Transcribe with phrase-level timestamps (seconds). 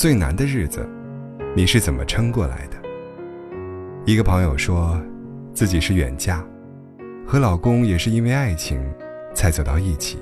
[0.00, 0.88] 最难的日子，
[1.54, 2.78] 你是怎么撑过来的？
[4.06, 4.98] 一个朋友说，
[5.52, 6.42] 自己是远嫁，
[7.26, 8.82] 和老公也是因为爱情
[9.34, 10.18] 才走到一起。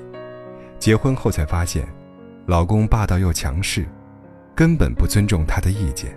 [0.79, 1.87] 结婚后才发现，
[2.45, 3.85] 老公霸道又强势，
[4.53, 6.13] 根本不尊重她的意见，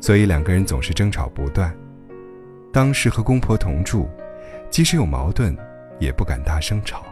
[0.00, 1.72] 所以两个人总是争吵不断。
[2.72, 4.08] 当时和公婆同住，
[4.68, 5.56] 即使有矛盾，
[6.00, 7.04] 也不敢大声吵。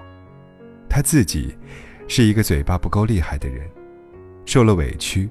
[0.89, 1.57] 她自己
[2.09, 3.71] 是一个嘴巴不够厉害的人，
[4.45, 5.31] 受了委屈，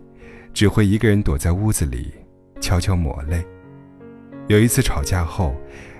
[0.53, 2.13] 只会一个人躲在屋子里
[2.59, 3.45] 悄悄抹泪。
[4.47, 5.55] 有一次吵架后，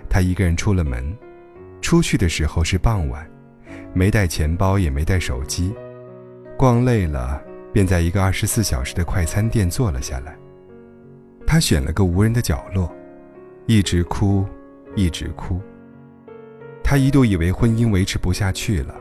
[0.10, 1.16] 她一个人出了门，
[1.82, 3.30] 出去的时候是傍晚，
[3.94, 5.74] 没带钱包也没带手机，
[6.58, 7.42] 逛累了，
[7.72, 10.38] 便在一个二十四小时的快餐店坐了下来。
[11.46, 12.94] 她选了个无人的角落，
[13.68, 14.46] 一直哭，
[14.96, 15.62] 一直哭。
[16.84, 18.96] 她一度以为婚姻维持不下去了。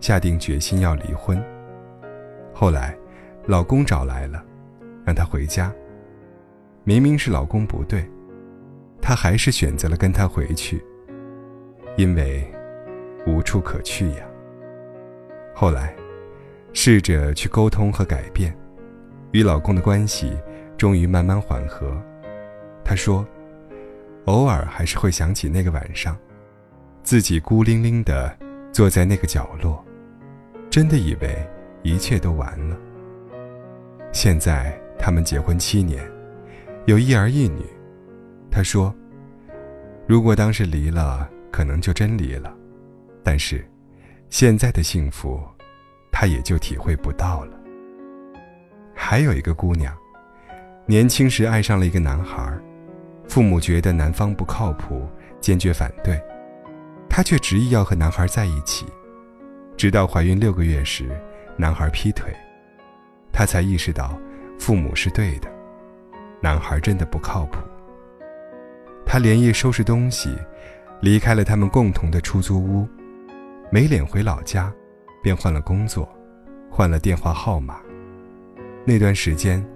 [0.00, 1.38] 下定决心要离婚。
[2.54, 2.96] 后来，
[3.44, 4.42] 老公找来了，
[5.10, 5.74] 让她回家。
[6.84, 8.08] 明明是老公不对，
[9.02, 10.80] 她还是选择了跟他回去，
[11.96, 12.48] 因为
[13.26, 14.24] 无处可去呀。
[15.52, 15.92] 后来，
[16.72, 18.56] 试着去沟通和改变，
[19.32, 20.38] 与老公的关系
[20.76, 22.00] 终于慢慢缓和。
[22.84, 23.26] 她说，
[24.26, 26.16] 偶尔还是会想起那个晚上，
[27.02, 28.32] 自己孤零零的
[28.70, 29.84] 坐在那个角落。
[30.70, 31.36] 真的以为
[31.82, 32.78] 一切都完了。
[34.12, 36.04] 现在他们结婚七年，
[36.84, 37.64] 有一儿一女。
[38.50, 38.94] 他说
[40.06, 42.54] ：“如果当时离了，可能就真离了。
[43.24, 43.66] 但是，
[44.28, 45.40] 现在的幸福，
[46.12, 47.58] 他也就体会不到了。”
[48.94, 49.96] 还有一个姑娘，
[50.84, 52.52] 年轻时爱上了一个男孩，
[53.26, 55.08] 父母觉得男方不靠谱，
[55.40, 56.20] 坚决反对，
[57.08, 58.84] 她却执意要和男孩在一起。
[59.76, 61.08] 直到怀孕六个月时，
[61.56, 62.30] 男孩劈腿，
[63.32, 64.18] 她才意识到
[64.60, 65.50] 父母是对的，
[66.42, 67.58] 男孩真的不靠谱。
[69.06, 70.36] 他连夜收拾东西，
[71.00, 72.86] 离开了他们共同的出租屋，
[73.72, 74.70] 没脸回老家，
[75.22, 76.06] 便换了工作，
[76.70, 77.80] 换了电话号码。
[78.84, 79.66] 那段时间，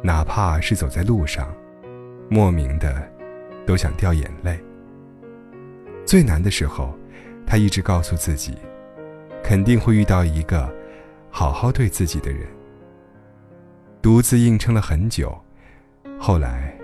[0.00, 1.52] 哪怕是走在路上，
[2.28, 3.02] 莫名的
[3.66, 4.56] 都想掉眼泪。
[6.06, 6.96] 最难的时候，
[7.44, 8.56] 他一直告诉自己。
[9.42, 10.72] 肯定会遇到一个
[11.30, 12.46] 好好对自己的人。
[14.02, 15.38] 独自硬撑了很久，
[16.18, 16.74] 后来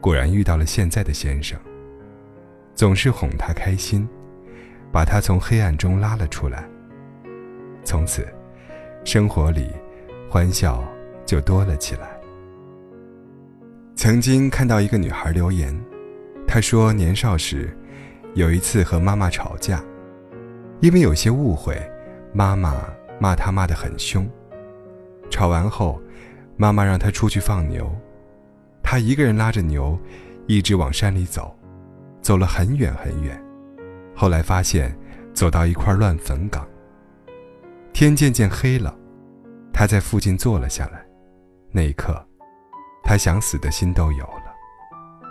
[0.00, 1.58] 果然遇到了现在的先生。
[2.76, 4.08] 总是哄他开心，
[4.92, 6.64] 把他从黑暗中拉了出来。
[7.82, 8.26] 从此，
[9.04, 9.68] 生活里
[10.30, 10.82] 欢笑
[11.26, 12.08] 就多了起来。
[13.96, 15.78] 曾经看到一个女孩留言，
[16.46, 17.76] 她说年少时
[18.34, 19.82] 有一次和妈妈吵架，
[20.78, 21.76] 因为有些误会。
[22.32, 22.76] 妈妈
[23.18, 24.30] 骂她骂得很凶，
[25.28, 26.00] 吵完后，
[26.60, 27.90] 妈妈让他出去放牛，
[28.82, 29.98] 他一个人拉着牛，
[30.46, 31.56] 一直往山里走，
[32.20, 33.42] 走了很远很远，
[34.14, 34.94] 后来发现
[35.32, 36.68] 走到一块乱坟岗。
[37.94, 38.94] 天渐渐黑了，
[39.72, 41.02] 他在附近坐了下来，
[41.70, 42.22] 那一刻，
[43.02, 44.54] 他想死的心都有了，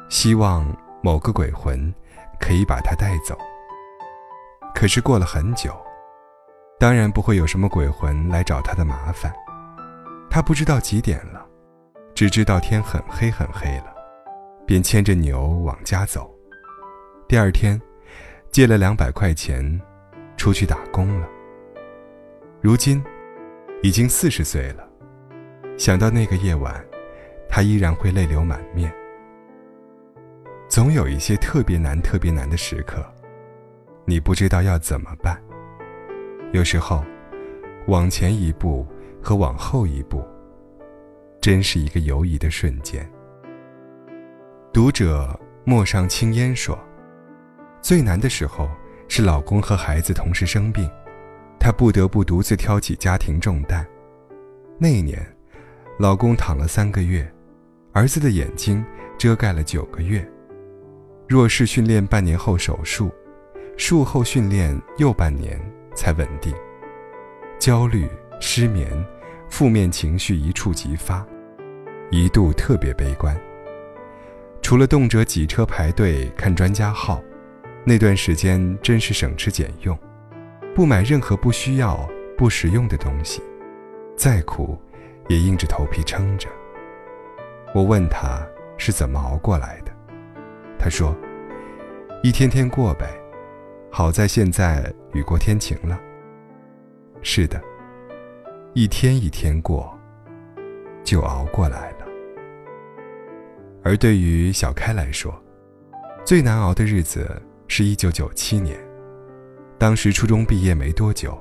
[0.10, 0.66] 希望
[1.04, 1.94] 某个鬼魂
[2.40, 3.38] 可以把他带走。
[4.74, 5.80] 可是过了很久。
[6.80, 9.32] 当然不会有什么鬼魂来找他的麻烦。
[10.30, 11.44] 他不知道几点了，
[12.14, 13.96] 只知道天很黑很黑了，
[14.66, 16.32] 便牵着牛往家走。
[17.28, 17.82] 第二天，
[18.52, 19.80] 借了两百块钱，
[20.38, 21.28] 出去打工了。
[22.62, 23.04] 如今，
[23.82, 24.88] 已经四十岁了，
[25.78, 26.86] 想到那个夜晚，
[27.48, 28.94] 他依然会泪流满面。
[30.68, 33.04] 总有一些特别难、特别难的时刻，
[34.06, 35.42] 你不知道要怎么办。
[36.52, 37.04] 有时候，
[37.88, 38.86] 往前一步
[39.22, 40.26] 和往后一步，
[41.42, 43.10] 真是一个犹疑的瞬间。
[44.74, 46.78] 读者陌上青烟说
[47.82, 48.70] ：“最难的时候
[49.08, 50.90] 是老公和孩子同时生病，
[51.60, 53.86] 她不得不独自挑起家庭重担。
[54.78, 55.26] 那一年，
[55.98, 57.30] 老公躺了三个月，
[57.94, 58.84] 儿子的眼睛
[59.18, 60.28] 遮盖了九个月。
[61.28, 63.12] 弱视训练半年后手术，
[63.78, 65.60] 术后训练又半年。”
[65.96, 66.54] 才稳定，
[67.60, 68.08] 焦虑、
[68.40, 68.88] 失眠、
[69.50, 71.26] 负面情绪一触即发，
[72.10, 73.36] 一度特别悲观。
[74.62, 77.22] 除了动辄挤车排队看专家号，
[77.84, 79.98] 那段时间真是省吃俭用，
[80.76, 82.08] 不买任何不需要、
[82.38, 83.42] 不实用的东西，
[84.16, 84.78] 再苦
[85.28, 86.48] 也硬着头皮撑着。
[87.74, 88.46] 我问他
[88.78, 89.92] 是怎么熬过来的，
[90.78, 91.16] 他说
[92.24, 93.08] ：“一天天过呗。”
[93.92, 96.00] 好在现在雨过天晴了。
[97.22, 97.60] 是的，
[98.76, 99.98] 一天一天过，
[101.04, 102.06] 就熬过来了。
[103.84, 105.34] 而对于小开来说，
[106.24, 108.80] 最难熬的日子是一九九七年，
[109.80, 111.36] 当时初中毕业没多久，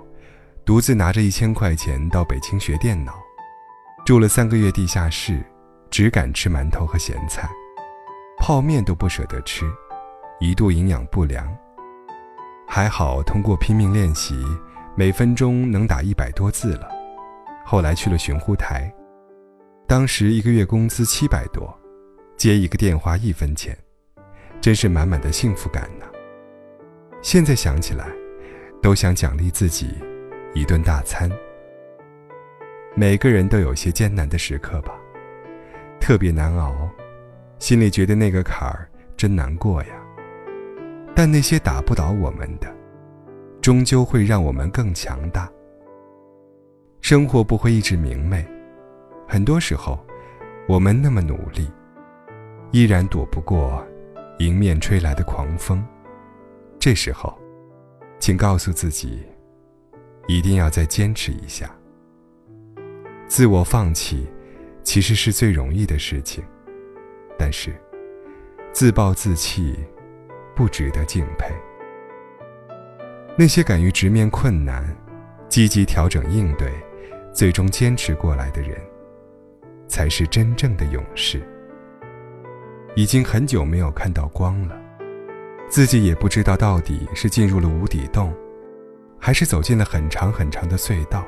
[0.65, 3.13] 独自拿着一千块钱到北京学电脑，
[4.07, 5.45] 住了三个月地下室，
[5.91, 7.47] 只敢吃馒头和咸菜，
[8.39, 9.71] 泡面都不舍得吃，
[10.41, 11.47] 一度营养不良。
[12.67, 14.35] 还好通过拼命练习，
[14.97, 16.97] 每分钟能打一百多字了。
[17.71, 18.91] 后来去了寻呼台，
[19.87, 21.69] 当时一个月工资七百多。
[22.35, 23.77] 接一个电话一分钱，
[24.59, 26.07] 真是满满的幸福感呢。
[27.21, 28.07] 现在想起来，
[28.81, 29.99] 都想奖励自己
[30.55, 31.31] 一顿大餐。
[32.95, 34.95] 每个人都有些艰难的时刻吧，
[36.01, 36.89] 特别难熬，
[37.59, 39.91] 心里觉得那个坎儿真难过呀。
[41.15, 42.75] 但那些打不倒我们的，
[43.61, 45.51] 终究会让我们更强大。
[47.09, 48.47] 生活不会一直明媚，
[49.27, 49.99] 很多时候，
[50.69, 51.67] 我们那么努力。
[52.71, 53.83] 依然躲不过
[54.41, 55.83] 迎面吹来的狂风，
[56.79, 57.35] 这时候，
[58.21, 59.25] 请告诉自己，
[60.27, 61.75] 一定要再坚持一下。
[63.27, 64.29] 自我放弃
[64.83, 66.45] 其实是最容易的事情，
[67.39, 67.75] 但是
[68.71, 69.79] 自暴自弃
[70.55, 71.55] 不值得敬佩。
[73.35, 74.95] 那些敢于直面困难、
[75.49, 76.71] 积极调整应对、
[77.33, 78.77] 最终坚持过来的人，
[79.87, 81.41] 才是真正的勇士。
[82.97, 84.77] 已经很久没有看到光了，
[85.69, 88.35] 自己也不知道到底是进入了无底洞，
[89.19, 91.25] 还是走进了很长很长的隧道。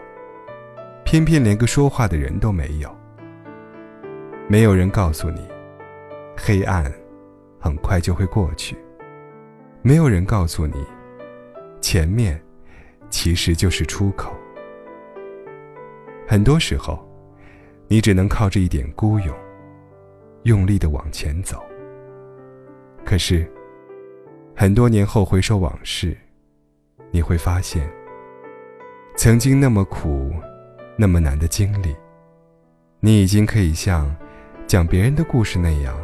[1.05, 2.96] 偏偏连个说话的人都没有。
[4.49, 5.46] 没有人告诉你，
[6.37, 6.93] 黑暗
[7.61, 8.76] 很快就会过去。
[9.82, 10.85] 没有人告诉你，
[11.81, 12.41] 前面
[13.11, 14.35] 其实就是出口。
[16.31, 16.97] 很多时候，
[17.88, 19.37] 你只能靠着一点孤勇。
[20.44, 21.61] 用力的往前走。
[23.05, 23.50] 可是，
[24.55, 26.17] 很多年后回首往事，
[27.11, 27.91] 你会发现，
[29.17, 30.32] 曾经那么苦、
[30.97, 31.97] 那么难的经历，
[33.00, 34.15] 你已经可以像
[34.69, 36.00] 讲别人的故事那样，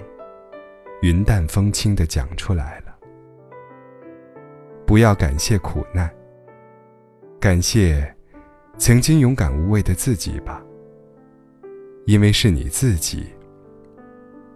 [1.03, 2.97] 云淡风轻的讲出来了。
[4.85, 6.13] 不要感谢苦难，
[7.39, 8.13] 感谢
[8.79, 10.63] 曾经勇敢无畏的自己吧，
[12.05, 13.25] 因为是你自己。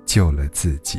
[0.05, 0.99] 救了自己。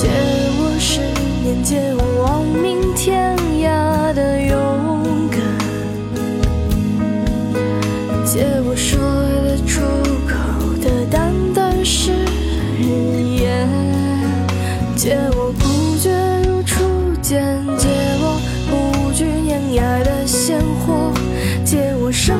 [0.00, 0.06] 借
[0.60, 1.00] 我十
[1.42, 2.78] 年借我亡命。
[3.00, 5.40] 天涯的勇敢
[8.26, 8.98] 借我说
[9.44, 9.80] 得出
[10.26, 10.34] 口
[10.82, 12.10] 的旦旦誓
[13.36, 13.68] 言
[14.96, 16.10] 借我孤绝
[16.44, 16.84] 如初
[17.22, 17.88] 见借
[18.20, 21.12] 我不惧碾压的鲜活
[21.64, 22.36] 借我生